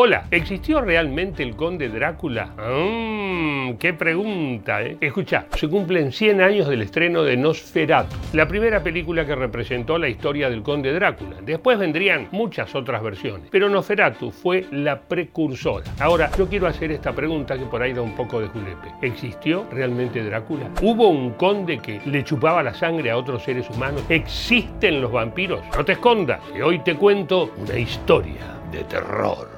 Hola, 0.00 0.26
¿existió 0.30 0.80
realmente 0.80 1.42
el 1.42 1.56
conde 1.56 1.88
Drácula? 1.88 2.52
Mmm, 2.56 3.72
qué 3.80 3.94
pregunta, 3.94 4.80
¿eh? 4.80 4.96
Escucha, 5.00 5.46
se 5.56 5.68
cumplen 5.68 6.12
100 6.12 6.40
años 6.40 6.68
del 6.68 6.82
estreno 6.82 7.24
de 7.24 7.36
Nosferatu, 7.36 8.14
la 8.32 8.46
primera 8.46 8.80
película 8.80 9.26
que 9.26 9.34
representó 9.34 9.98
la 9.98 10.08
historia 10.08 10.48
del 10.48 10.62
conde 10.62 10.92
Drácula. 10.92 11.38
Después 11.42 11.80
vendrían 11.80 12.28
muchas 12.30 12.76
otras 12.76 13.02
versiones, 13.02 13.48
pero 13.50 13.68
Nosferatu 13.68 14.30
fue 14.30 14.66
la 14.70 15.00
precursora. 15.00 15.90
Ahora, 15.98 16.30
yo 16.38 16.48
quiero 16.48 16.68
hacer 16.68 16.92
esta 16.92 17.12
pregunta 17.12 17.58
que 17.58 17.64
por 17.64 17.82
ahí 17.82 17.92
da 17.92 18.00
un 18.00 18.14
poco 18.14 18.40
de 18.40 18.46
julepe. 18.46 18.94
¿Existió 19.02 19.66
realmente 19.72 20.22
Drácula? 20.22 20.70
¿Hubo 20.80 21.08
un 21.08 21.30
conde 21.30 21.78
que 21.78 22.00
le 22.06 22.22
chupaba 22.22 22.62
la 22.62 22.72
sangre 22.72 23.10
a 23.10 23.16
otros 23.16 23.42
seres 23.42 23.68
humanos? 23.68 24.04
¿Existen 24.08 25.00
los 25.00 25.10
vampiros? 25.10 25.60
No 25.76 25.84
te 25.84 25.94
escondas, 25.94 26.40
que 26.54 26.62
hoy 26.62 26.78
te 26.84 26.94
cuento 26.94 27.52
una 27.58 27.76
historia 27.76 28.60
de 28.70 28.84
terror. 28.84 29.57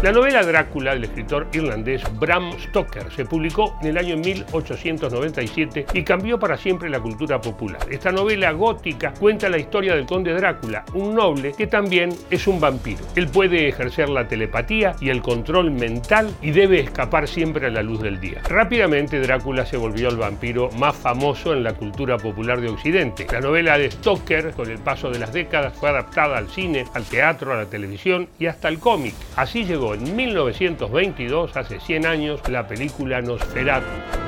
La 0.00 0.12
novela 0.12 0.44
Drácula 0.44 0.94
del 0.94 1.02
escritor 1.02 1.48
irlandés 1.52 2.04
Bram 2.20 2.52
Stoker 2.56 3.10
se 3.10 3.24
publicó 3.24 3.76
en 3.80 3.88
el 3.88 3.98
año 3.98 4.16
1897 4.16 5.86
y 5.92 6.04
cambió 6.04 6.38
para 6.38 6.56
siempre 6.56 6.88
la 6.88 7.00
cultura 7.00 7.40
popular. 7.40 7.80
Esta 7.90 8.12
novela 8.12 8.52
gótica 8.52 9.12
cuenta 9.18 9.48
la 9.48 9.58
historia 9.58 9.96
del 9.96 10.06
conde 10.06 10.34
Drácula, 10.34 10.84
un 10.94 11.16
noble 11.16 11.52
que 11.52 11.66
también 11.66 12.10
es 12.30 12.46
un 12.46 12.60
vampiro. 12.60 13.00
Él 13.16 13.26
puede 13.26 13.66
ejercer 13.66 14.08
la 14.08 14.28
telepatía 14.28 14.94
y 15.00 15.08
el 15.08 15.20
control 15.20 15.72
mental 15.72 16.32
y 16.42 16.52
debe 16.52 16.78
escapar 16.78 17.26
siempre 17.26 17.66
a 17.66 17.70
la 17.70 17.82
luz 17.82 18.00
del 18.00 18.20
día. 18.20 18.40
Rápidamente 18.48 19.18
Drácula 19.18 19.66
se 19.66 19.78
volvió 19.78 20.10
el 20.10 20.16
vampiro 20.16 20.70
más 20.78 20.94
famoso 20.94 21.52
en 21.52 21.64
la 21.64 21.74
cultura 21.74 22.18
popular 22.18 22.60
de 22.60 22.68
Occidente. 22.68 23.26
La 23.32 23.40
novela 23.40 23.76
de 23.76 23.90
Stoker, 23.90 24.52
con 24.52 24.70
el 24.70 24.78
paso 24.78 25.10
de 25.10 25.18
las 25.18 25.32
décadas, 25.32 25.76
fue 25.76 25.88
adaptada 25.88 26.38
al 26.38 26.48
cine, 26.48 26.84
al 26.94 27.02
teatro, 27.02 27.52
a 27.52 27.56
la 27.56 27.66
televisión 27.66 28.28
y 28.38 28.46
hasta 28.46 28.68
al 28.68 28.78
cómic. 28.78 29.14
Así 29.34 29.64
llegó 29.64 29.87
en 29.94 30.16
1922, 30.16 31.56
hace 31.56 31.80
100 31.80 32.06
años, 32.06 32.40
la 32.48 32.66
película 32.66 33.20
Nosferatu. 33.20 34.27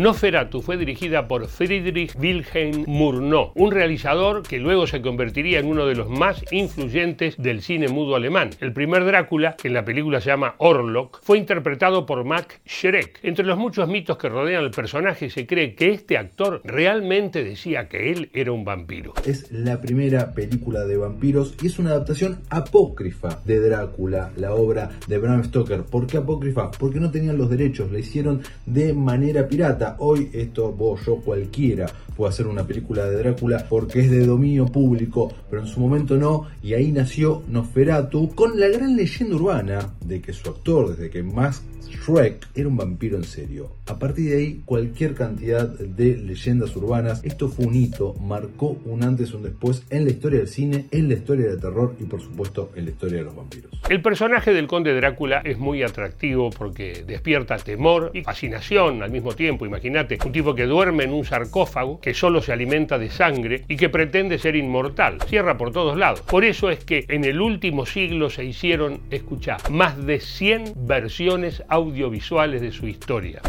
Nosferatu 0.00 0.62
fue 0.62 0.78
dirigida 0.78 1.28
por 1.28 1.46
Friedrich 1.46 2.16
Wilhelm 2.18 2.84
Murnau, 2.86 3.52
un 3.54 3.70
realizador 3.70 4.42
que 4.42 4.58
luego 4.58 4.86
se 4.86 5.02
convertiría 5.02 5.58
en 5.58 5.66
uno 5.66 5.84
de 5.84 5.94
los 5.94 6.08
más 6.08 6.42
influyentes 6.50 7.36
del 7.36 7.60
cine 7.60 7.88
mudo 7.88 8.16
alemán. 8.16 8.48
El 8.60 8.72
primer 8.72 9.04
Drácula, 9.04 9.56
que 9.60 9.68
en 9.68 9.74
la 9.74 9.84
película 9.84 10.22
se 10.22 10.30
llama 10.30 10.54
Orlok, 10.56 11.20
fue 11.22 11.36
interpretado 11.36 12.06
por 12.06 12.24
Max 12.24 12.60
Schreck. 12.66 13.18
Entre 13.22 13.44
los 13.44 13.58
muchos 13.58 13.90
mitos 13.90 14.16
que 14.16 14.30
rodean 14.30 14.64
al 14.64 14.70
personaje 14.70 15.28
se 15.28 15.46
cree 15.46 15.74
que 15.74 15.90
este 15.90 16.16
actor 16.16 16.62
realmente 16.64 17.44
decía 17.44 17.86
que 17.86 18.10
él 18.10 18.30
era 18.32 18.52
un 18.52 18.64
vampiro. 18.64 19.12
Es 19.26 19.52
la 19.52 19.82
primera 19.82 20.32
película 20.32 20.86
de 20.86 20.96
vampiros 20.96 21.56
y 21.62 21.66
es 21.66 21.78
una 21.78 21.90
adaptación 21.90 22.40
apócrifa 22.48 23.38
de 23.44 23.60
Drácula, 23.60 24.32
la 24.36 24.54
obra 24.54 24.92
de 25.06 25.18
Bram 25.18 25.44
Stoker. 25.44 25.82
¿Por 25.82 26.06
qué 26.06 26.16
apócrifa? 26.16 26.70
Porque 26.70 27.00
no 27.00 27.10
tenían 27.10 27.36
los 27.36 27.50
derechos, 27.50 27.92
la 27.92 27.98
hicieron 27.98 28.40
de 28.64 28.94
manera 28.94 29.46
pirata 29.46 29.89
Hoy 29.98 30.30
esto, 30.32 30.72
vos, 30.72 31.00
yo, 31.04 31.16
cualquiera 31.16 31.86
puede 32.16 32.30
hacer 32.30 32.46
una 32.46 32.66
película 32.66 33.04
de 33.04 33.16
Drácula 33.16 33.66
porque 33.68 34.00
es 34.00 34.10
de 34.10 34.26
dominio 34.26 34.66
público, 34.66 35.32
pero 35.48 35.62
en 35.62 35.68
su 35.68 35.80
momento 35.80 36.16
no, 36.16 36.46
y 36.62 36.74
ahí 36.74 36.92
nació 36.92 37.42
Nosferatu 37.48 38.34
con 38.34 38.58
la 38.58 38.68
gran 38.68 38.96
leyenda 38.96 39.36
urbana 39.36 39.94
de 40.04 40.20
que 40.20 40.32
su 40.32 40.50
actor, 40.50 40.90
desde 40.90 41.10
que 41.10 41.22
más 41.22 41.62
Shrek 41.90 42.48
era 42.54 42.68
un 42.68 42.76
vampiro 42.76 43.16
en 43.16 43.24
serio. 43.24 43.72
A 43.86 43.98
partir 43.98 44.30
de 44.30 44.36
ahí, 44.36 44.62
cualquier 44.64 45.14
cantidad 45.14 45.68
de 45.68 46.16
leyendas 46.16 46.74
urbanas, 46.76 47.22
esto 47.24 47.48
fue 47.48 47.66
un 47.66 47.74
hito, 47.74 48.14
marcó 48.14 48.78
un 48.84 49.02
antes 49.02 49.30
y 49.30 49.36
un 49.36 49.42
después 49.42 49.84
en 49.90 50.04
la 50.04 50.10
historia 50.10 50.38
del 50.38 50.48
cine, 50.48 50.86
en 50.90 51.08
la 51.08 51.14
historia 51.14 51.48
del 51.48 51.60
terror 51.60 51.96
y 51.98 52.04
por 52.04 52.20
supuesto 52.20 52.70
en 52.74 52.84
la 52.84 52.90
historia 52.90 53.18
de 53.18 53.24
los 53.24 53.36
vampiros. 53.36 53.70
El 53.88 54.00
personaje 54.02 54.52
del 54.52 54.66
conde 54.66 54.94
Drácula 54.94 55.42
es 55.44 55.58
muy 55.58 55.82
atractivo 55.82 56.50
porque 56.50 57.04
despierta 57.06 57.56
temor 57.56 58.10
y 58.14 58.22
fascinación 58.22 59.02
al 59.02 59.10
mismo 59.10 59.32
tiempo. 59.32 59.66
Imagínate, 59.70 60.18
un 60.26 60.32
tipo 60.32 60.52
que 60.52 60.66
duerme 60.66 61.04
en 61.04 61.12
un 61.12 61.24
sarcófago, 61.24 62.00
que 62.00 62.12
solo 62.12 62.42
se 62.42 62.52
alimenta 62.52 62.98
de 62.98 63.08
sangre 63.08 63.64
y 63.68 63.76
que 63.76 63.88
pretende 63.88 64.36
ser 64.36 64.56
inmortal. 64.56 65.18
Cierra 65.28 65.56
por 65.56 65.70
todos 65.70 65.96
lados. 65.96 66.22
Por 66.22 66.44
eso 66.44 66.70
es 66.70 66.84
que 66.84 67.04
en 67.06 67.22
el 67.22 67.40
último 67.40 67.86
siglo 67.86 68.30
se 68.30 68.44
hicieron, 68.44 68.98
escuchar, 69.12 69.70
más 69.70 70.04
de 70.04 70.18
100 70.18 70.74
versiones 70.74 71.62
audiovisuales 71.68 72.60
de 72.60 72.72
su 72.72 72.88
historia. 72.88 73.42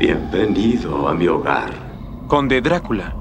Bienvenido 0.00 1.06
a 1.06 1.14
mi 1.14 1.28
hogar. 1.28 1.70
Conde 2.26 2.60
Drácula. 2.60 3.14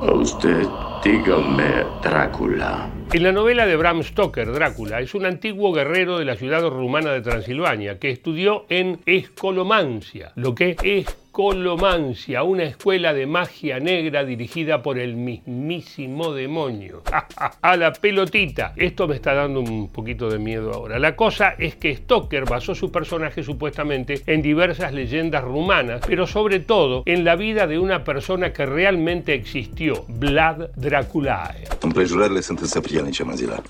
A 0.00 0.12
usted, 0.12 0.66
dígame, 1.02 1.84
Drácula. 2.02 2.90
En 3.12 3.22
la 3.22 3.32
novela 3.32 3.66
de 3.66 3.76
Bram 3.76 4.02
Stoker, 4.02 4.52
Drácula, 4.52 5.00
es 5.00 5.14
un 5.14 5.26
antiguo 5.26 5.72
guerrero 5.72 6.18
de 6.18 6.24
la 6.24 6.36
ciudad 6.36 6.68
rumana 6.68 7.12
de 7.12 7.20
Transilvania 7.20 7.98
que 7.98 8.10
estudió 8.10 8.66
en 8.68 9.00
Escolomancia, 9.06 10.32
lo 10.34 10.54
que 10.54 10.76
es 10.82 11.06
Colomancia, 11.38 12.42
una 12.42 12.64
escuela 12.64 13.14
de 13.14 13.24
magia 13.24 13.78
negra 13.78 14.24
dirigida 14.24 14.82
por 14.82 14.98
el 14.98 15.14
mismísimo 15.14 16.32
demonio. 16.32 17.04
a 17.62 17.76
la 17.76 17.92
pelotita. 17.92 18.72
Esto 18.74 19.06
me 19.06 19.14
está 19.14 19.34
dando 19.34 19.60
un 19.60 19.86
poquito 19.86 20.28
de 20.28 20.40
miedo 20.40 20.74
ahora. 20.74 20.98
La 20.98 21.14
cosa 21.14 21.50
es 21.50 21.76
que 21.76 21.94
Stoker 21.94 22.44
basó 22.44 22.74
su 22.74 22.90
personaje 22.90 23.44
supuestamente 23.44 24.20
en 24.26 24.42
diversas 24.42 24.92
leyendas 24.92 25.44
rumanas, 25.44 26.00
pero 26.04 26.26
sobre 26.26 26.58
todo 26.58 27.04
en 27.06 27.24
la 27.24 27.36
vida 27.36 27.68
de 27.68 27.78
una 27.78 28.02
persona 28.02 28.52
que 28.52 28.66
realmente 28.66 29.32
existió, 29.32 30.06
Vlad 30.08 30.70
Draculae. 30.74 31.68
Împrejurările 31.80 32.40
sunt 32.40 32.58
însă 32.58 32.80
prielnice, 32.80 33.22
Măzila. 33.22 33.62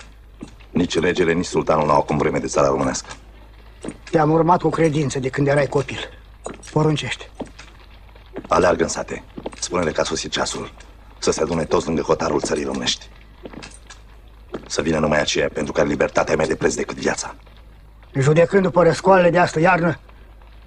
Nici 0.70 0.98
regele, 0.98 1.32
nici 1.32 1.44
sultanul 1.44 1.86
n-au 1.86 1.98
acum 1.98 2.16
vreme 2.16 2.38
de 2.38 2.46
țara 2.46 2.68
românească. 2.68 3.08
Te-am 4.10 4.30
urmat 4.30 4.60
cu 4.60 4.68
credință 4.68 5.18
de 5.18 5.28
când 5.28 5.46
erai 5.46 5.66
copil. 5.66 5.98
Poruncește. 6.72 7.30
Aleargă 8.48 8.82
în 8.82 8.88
sate. 8.88 9.22
Spune-le 9.60 9.90
că 9.90 10.00
a 10.00 10.04
sosit 10.04 10.30
ceasul. 10.30 10.72
Să 11.18 11.30
se 11.30 11.42
adune 11.42 11.64
toți 11.64 11.86
lângă 11.86 12.02
hotarul 12.02 12.40
țării 12.40 12.64
românești. 12.64 13.08
Să 14.66 14.82
vină 14.82 14.98
numai 14.98 15.20
aceea 15.20 15.48
pentru 15.52 15.72
care 15.72 15.88
libertatea 15.88 16.32
e 16.32 16.36
mai 16.36 16.46
de 16.46 16.54
preț 16.54 16.74
decât 16.74 16.96
viața. 16.96 17.34
Judecând 18.12 18.62
după 18.62 18.82
răscoalele 18.82 19.30
de 19.30 19.38
astă 19.38 19.60
iarnă, 19.60 19.98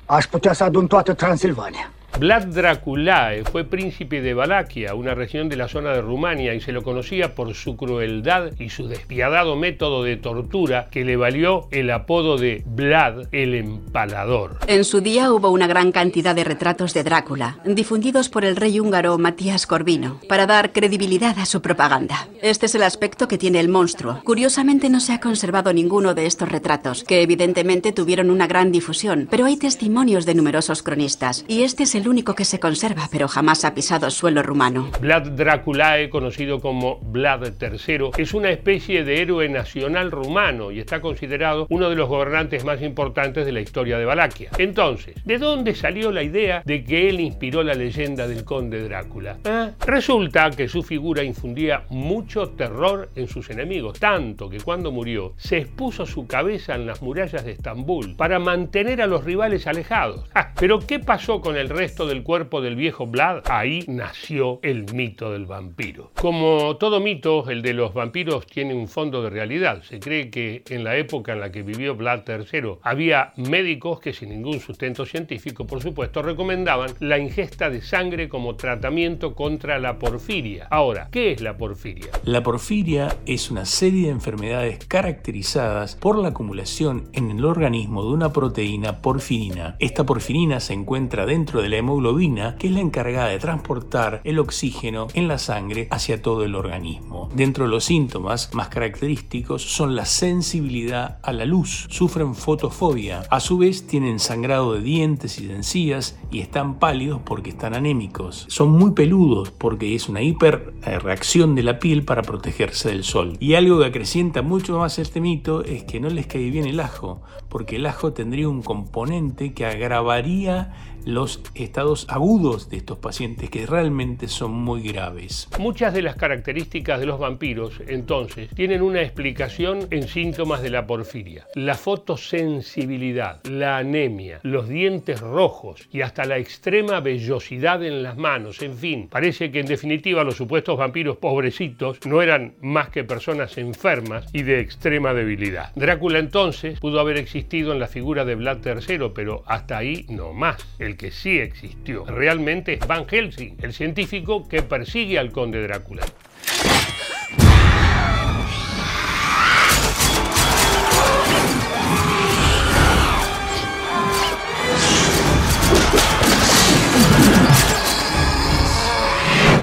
aș 0.05 0.25
putea 0.25 0.53
să 0.53 0.63
adun 0.63 0.87
toată 0.87 1.13
Transilvania. 1.13 1.91
Vlad 2.21 2.49
Draculae 2.49 3.43
fue 3.45 3.63
príncipe 3.63 4.21
de 4.21 4.35
Valaquia, 4.35 4.93
una 4.93 5.15
región 5.15 5.49
de 5.49 5.55
la 5.55 5.67
zona 5.67 5.91
de 5.91 6.01
Rumania, 6.01 6.53
y 6.53 6.61
se 6.61 6.71
lo 6.71 6.83
conocía 6.83 7.33
por 7.33 7.55
su 7.55 7.75
crueldad 7.75 8.51
y 8.59 8.69
su 8.69 8.87
despiadado 8.87 9.55
método 9.55 10.03
de 10.03 10.17
tortura 10.17 10.87
que 10.91 11.03
le 11.03 11.15
valió 11.15 11.67
el 11.71 11.89
apodo 11.89 12.37
de 12.37 12.61
Vlad 12.67 13.23
el 13.31 13.55
Empalador. 13.55 14.59
En 14.67 14.83
su 14.83 15.01
día 15.01 15.33
hubo 15.33 15.49
una 15.49 15.65
gran 15.65 15.91
cantidad 15.91 16.35
de 16.35 16.43
retratos 16.43 16.93
de 16.93 17.03
Drácula, 17.03 17.57
difundidos 17.65 18.29
por 18.29 18.45
el 18.45 18.55
rey 18.55 18.79
húngaro 18.79 19.17
Matías 19.17 19.65
Corvino, 19.65 20.19
para 20.29 20.45
dar 20.45 20.73
credibilidad 20.73 21.39
a 21.39 21.47
su 21.47 21.63
propaganda. 21.63 22.27
Este 22.43 22.67
es 22.67 22.75
el 22.75 22.83
aspecto 22.83 23.27
que 23.27 23.39
tiene 23.39 23.59
el 23.59 23.67
monstruo. 23.67 24.21
Curiosamente 24.23 24.91
no 24.91 24.99
se 24.99 25.13
ha 25.13 25.19
conservado 25.19 25.73
ninguno 25.73 26.13
de 26.13 26.27
estos 26.27 26.51
retratos, 26.51 27.03
que 27.03 27.23
evidentemente 27.23 27.93
tuvieron 27.93 28.29
una 28.29 28.45
gran 28.45 28.71
difusión, 28.71 29.27
pero 29.31 29.45
hay 29.45 29.57
testimonios 29.57 30.27
de 30.27 30.35
numerosos 30.35 30.83
cronistas, 30.83 31.45
y 31.47 31.63
este 31.63 31.81
es 31.81 31.95
el 31.95 32.10
único 32.11 32.35
que 32.35 32.43
se 32.43 32.59
conserva, 32.59 33.07
pero 33.09 33.29
jamás 33.29 33.63
ha 33.63 33.73
pisado 33.73 34.09
suelo 34.09 34.43
rumano. 34.43 34.91
Vlad 34.99 35.29
Draculae, 35.29 36.09
conocido 36.09 36.59
como 36.59 36.99
Vlad 36.99 37.53
III, 37.61 38.11
es 38.17 38.33
una 38.33 38.49
especie 38.49 39.05
de 39.05 39.21
héroe 39.21 39.47
nacional 39.47 40.11
rumano 40.11 40.71
y 40.71 40.79
está 40.79 40.99
considerado 40.99 41.67
uno 41.69 41.89
de 41.89 41.95
los 41.95 42.09
gobernantes 42.09 42.65
más 42.65 42.81
importantes 42.81 43.45
de 43.45 43.53
la 43.53 43.61
historia 43.61 43.97
de 43.97 44.03
Valaquia. 44.03 44.51
Entonces, 44.57 45.15
¿de 45.23 45.37
dónde 45.37 45.73
salió 45.73 46.11
la 46.11 46.21
idea 46.21 46.61
de 46.65 46.83
que 46.83 47.07
él 47.07 47.21
inspiró 47.21 47.63
la 47.63 47.75
leyenda 47.75 48.27
del 48.27 48.43
conde 48.43 48.83
Drácula? 48.83 49.37
¿Ah? 49.45 49.71
Resulta 49.85 50.49
que 50.51 50.67
su 50.67 50.83
figura 50.83 51.23
infundía 51.23 51.83
mucho 51.89 52.49
terror 52.49 53.09
en 53.15 53.29
sus 53.29 53.49
enemigos, 53.49 53.97
tanto 53.99 54.49
que 54.49 54.59
cuando 54.59 54.91
murió 54.91 55.33
se 55.37 55.59
expuso 55.59 56.05
su 56.05 56.27
cabeza 56.27 56.75
en 56.75 56.85
las 56.85 57.01
murallas 57.01 57.45
de 57.45 57.53
Estambul 57.53 58.17
para 58.17 58.37
mantener 58.37 59.01
a 59.01 59.07
los 59.07 59.23
rivales 59.23 59.65
alejados. 59.65 60.29
Ah, 60.35 60.51
pero 60.59 60.79
¿qué 60.79 60.99
pasó 60.99 61.39
con 61.39 61.55
el 61.55 61.69
resto 61.69 61.90
resto 61.91 62.07
del 62.07 62.23
cuerpo 62.23 62.61
del 62.61 62.77
viejo 62.77 63.05
Vlad, 63.05 63.43
ahí 63.49 63.83
nació 63.89 64.61
el 64.63 64.85
mito 64.93 65.29
del 65.29 65.45
vampiro. 65.45 66.11
Como 66.15 66.77
todo 66.77 67.01
mito, 67.01 67.49
el 67.49 67.61
de 67.61 67.73
los 67.73 67.93
vampiros 67.93 68.47
tiene 68.47 68.73
un 68.73 68.87
fondo 68.87 69.21
de 69.21 69.29
realidad. 69.29 69.83
Se 69.83 69.99
cree 69.99 70.29
que 70.29 70.63
en 70.69 70.85
la 70.85 70.95
época 70.95 71.33
en 71.33 71.41
la 71.41 71.51
que 71.51 71.63
vivió 71.63 71.93
Vlad 71.93 72.21
III 72.25 72.75
había 72.81 73.33
médicos 73.35 73.99
que 73.99 74.13
sin 74.13 74.29
ningún 74.29 74.61
sustento 74.61 75.05
científico, 75.05 75.67
por 75.67 75.81
supuesto, 75.81 76.21
recomendaban 76.21 76.91
la 77.01 77.17
ingesta 77.17 77.69
de 77.69 77.81
sangre 77.81 78.29
como 78.29 78.55
tratamiento 78.55 79.35
contra 79.35 79.77
la 79.77 79.99
porfiria. 79.99 80.67
Ahora, 80.71 81.09
¿qué 81.11 81.33
es 81.33 81.41
la 81.41 81.57
porfiria? 81.57 82.07
La 82.23 82.41
porfiria 82.41 83.17
es 83.25 83.51
una 83.51 83.65
serie 83.65 84.05
de 84.05 84.13
enfermedades 84.13 84.85
caracterizadas 84.85 85.97
por 85.97 86.17
la 86.17 86.29
acumulación 86.29 87.09
en 87.11 87.31
el 87.31 87.43
organismo 87.43 88.05
de 88.05 88.13
una 88.13 88.31
proteína 88.31 89.01
porfirina. 89.01 89.75
Esta 89.79 90.05
porfirina 90.05 90.61
se 90.61 90.71
encuentra 90.71 91.25
dentro 91.25 91.61
de 91.61 91.67
la 91.67 91.80
hemoglobina, 91.81 92.55
que 92.57 92.67
es 92.67 92.73
la 92.73 92.79
encargada 92.79 93.27
de 93.27 93.39
transportar 93.39 94.21
el 94.23 94.39
oxígeno 94.39 95.07
en 95.13 95.27
la 95.27 95.37
sangre 95.37 95.87
hacia 95.91 96.21
todo 96.21 96.43
el 96.43 96.55
organismo. 96.55 97.29
Dentro 97.35 97.65
de 97.65 97.71
los 97.71 97.85
síntomas 97.85 98.53
más 98.53 98.69
característicos 98.69 99.61
son 99.61 99.95
la 99.95 100.05
sensibilidad 100.05 101.19
a 101.21 101.33
la 101.33 101.45
luz, 101.45 101.87
sufren 101.89 102.35
fotofobia, 102.35 103.23
a 103.29 103.39
su 103.39 103.57
vez 103.57 103.85
tienen 103.85 104.19
sangrado 104.19 104.73
de 104.73 104.81
dientes 104.81 105.39
y 105.39 105.47
de 105.47 105.55
encías 105.55 106.17
y 106.31 106.39
están 106.39 106.79
pálidos 106.79 107.21
porque 107.25 107.49
están 107.49 107.73
anémicos. 107.73 108.45
Son 108.49 108.71
muy 108.71 108.91
peludos 108.91 109.51
porque 109.51 109.95
es 109.95 110.09
una 110.09 110.21
hiperreacción 110.21 111.55
de 111.55 111.63
la 111.63 111.79
piel 111.79 112.03
para 112.03 112.21
protegerse 112.21 112.89
del 112.89 113.03
sol. 113.03 113.37
Y 113.39 113.55
algo 113.55 113.79
que 113.79 113.85
acrecienta 113.85 114.41
mucho 114.41 114.77
más 114.77 114.99
este 114.99 115.21
mito 115.21 115.63
es 115.63 115.83
que 115.83 115.99
no 115.99 116.09
les 116.09 116.27
cae 116.27 116.49
bien 116.49 116.65
el 116.65 116.79
ajo, 116.79 117.21
porque 117.49 117.75
el 117.75 117.85
ajo 117.85 118.13
tendría 118.13 118.47
un 118.47 118.61
componente 118.61 119.53
que 119.53 119.65
agravaría 119.65 120.90
los 121.05 121.41
estados 121.55 122.05
agudos 122.09 122.69
de 122.69 122.77
estos 122.77 122.97
pacientes 122.97 123.49
que 123.49 123.65
realmente 123.65 124.27
son 124.27 124.51
muy 124.51 124.81
graves. 124.81 125.47
Muchas 125.59 125.93
de 125.93 126.01
las 126.01 126.15
características 126.15 126.99
de 126.99 127.05
los 127.05 127.19
vampiros, 127.19 127.81
entonces, 127.87 128.49
tienen 128.55 128.81
una 128.81 129.01
explicación 129.01 129.87
en 129.91 130.07
síntomas 130.07 130.61
de 130.61 130.69
la 130.69 130.85
porfiria. 130.87 131.47
La 131.55 131.75
fotosensibilidad, 131.75 133.43
la 133.45 133.77
anemia, 133.77 134.39
los 134.43 134.67
dientes 134.67 135.19
rojos 135.19 135.87
y 135.91 136.01
hasta 136.01 136.25
la 136.25 136.37
extrema 136.37 136.99
vellosidad 136.99 137.83
en 137.83 138.03
las 138.03 138.17
manos, 138.17 138.61
en 138.61 138.77
fin, 138.77 139.07
parece 139.09 139.51
que 139.51 139.59
en 139.59 139.65
definitiva 139.65 140.23
los 140.23 140.35
supuestos 140.35 140.77
vampiros 140.77 141.17
pobrecitos 141.17 141.99
no 142.05 142.21
eran 142.21 142.55
más 142.61 142.89
que 142.89 143.03
personas 143.03 143.57
enfermas 143.57 144.25
y 144.33 144.43
de 144.43 144.59
extrema 144.59 145.13
debilidad. 145.13 145.71
Drácula 145.75 146.19
entonces 146.19 146.79
pudo 146.79 146.99
haber 146.99 147.17
existido 147.17 147.71
en 147.73 147.79
la 147.79 147.87
figura 147.87 148.25
de 148.25 148.35
Vlad 148.35 148.65
III, 148.65 149.11
pero 149.13 149.43
hasta 149.45 149.77
ahí 149.77 150.05
no 150.09 150.33
más 150.33 150.65
que 150.95 151.11
sí 151.11 151.39
existió 151.39 152.05
realmente 152.05 152.73
es 152.73 152.87
Van 152.87 153.05
Helsing, 153.07 153.57
el 153.61 153.73
científico 153.73 154.47
que 154.47 154.61
persigue 154.61 155.19
al 155.19 155.31
conde 155.31 155.61
Drácula. 155.61 156.03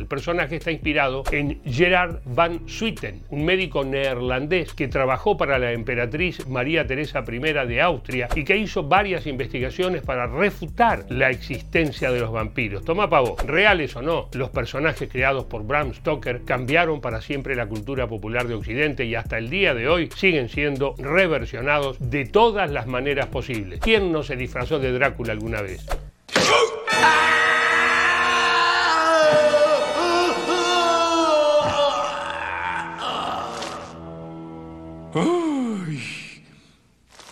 Personaje 0.08 0.56
está 0.56 0.70
inspirado 0.70 1.22
en 1.30 1.60
Gerard 1.64 2.20
van 2.24 2.68
Swieten, 2.68 3.22
un 3.30 3.44
médico 3.44 3.84
neerlandés 3.84 4.72
que 4.72 4.88
trabajó 4.88 5.36
para 5.36 5.58
la 5.58 5.72
emperatriz 5.72 6.46
María 6.48 6.86
Teresa 6.86 7.24
I 7.26 7.38
de 7.38 7.82
Austria 7.82 8.28
y 8.34 8.44
que 8.44 8.56
hizo 8.56 8.82
varias 8.82 9.26
investigaciones 9.26 10.02
para 10.02 10.26
refutar 10.26 11.04
la 11.08 11.30
existencia 11.30 12.10
de 12.10 12.20
los 12.20 12.32
vampiros. 12.32 12.84
Toma 12.84 13.10
pavo, 13.10 13.36
reales 13.46 13.94
o 13.96 14.02
no, 14.02 14.28
los 14.32 14.50
personajes 14.50 15.08
creados 15.10 15.44
por 15.44 15.64
Bram 15.64 15.94
Stoker 15.94 16.42
cambiaron 16.44 17.00
para 17.00 17.20
siempre 17.20 17.54
la 17.54 17.66
cultura 17.66 18.06
popular 18.06 18.48
de 18.48 18.54
Occidente 18.54 19.04
y 19.04 19.14
hasta 19.14 19.38
el 19.38 19.50
día 19.50 19.74
de 19.74 19.88
hoy 19.88 20.08
siguen 20.16 20.48
siendo 20.48 20.94
reversionados 20.98 21.98
de 22.10 22.24
todas 22.24 22.70
las 22.70 22.86
maneras 22.86 23.26
posibles. 23.26 23.80
¿Quién 23.80 24.12
no 24.12 24.22
se 24.22 24.36
disfrazó 24.36 24.78
de 24.78 24.92
Drácula 24.92 25.32
alguna 25.32 25.62
vez? 25.62 25.86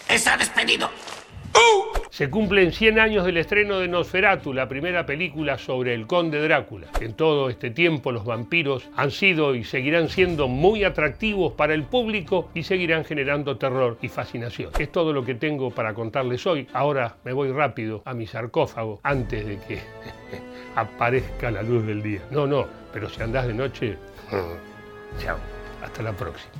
¡Está 0.08 0.36
despedido! 0.36 0.88
Se 2.08 2.30
cumplen 2.30 2.72
100 2.72 2.98
años 2.98 3.26
del 3.26 3.36
estreno 3.36 3.78
de 3.78 3.88
Nosferatu, 3.88 4.54
la 4.54 4.66
primera 4.66 5.04
película 5.04 5.58
sobre 5.58 5.92
el 5.92 6.06
conde 6.06 6.40
Drácula. 6.40 6.86
En 7.02 7.12
todo 7.12 7.50
este 7.50 7.68
tiempo 7.68 8.10
los 8.10 8.24
vampiros 8.24 8.88
han 8.96 9.10
sido 9.10 9.54
y 9.54 9.64
seguirán 9.64 10.08
siendo 10.08 10.48
muy 10.48 10.84
atractivos 10.84 11.52
para 11.52 11.74
el 11.74 11.82
público 11.82 12.48
y 12.54 12.62
seguirán 12.62 13.04
generando 13.04 13.58
terror 13.58 13.98
y 14.00 14.08
fascinación. 14.08 14.70
Es 14.78 14.90
todo 14.90 15.12
lo 15.12 15.26
que 15.26 15.34
tengo 15.34 15.70
para 15.70 15.92
contarles 15.92 16.46
hoy. 16.46 16.66
Ahora 16.72 17.16
me 17.24 17.34
voy 17.34 17.52
rápido 17.52 18.00
a 18.06 18.14
mi 18.14 18.26
sarcófago 18.26 19.00
antes 19.02 19.46
de 19.46 19.58
que 19.58 19.80
aparezca 20.74 21.50
la 21.50 21.62
luz 21.62 21.84
del 21.84 22.02
día. 22.02 22.22
No, 22.30 22.46
no, 22.46 22.66
pero 22.94 23.10
si 23.10 23.20
andás 23.20 23.46
de 23.46 23.52
noche, 23.52 23.98
chao. 25.18 25.36
Hasta 25.82 26.02
la 26.02 26.12
próxima. 26.12 26.54